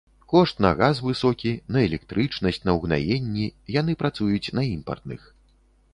[0.31, 3.45] Кошт на газ высокі, на электрычнасць, на ўгнаенні,
[3.79, 5.33] яны працуюць на імпартных.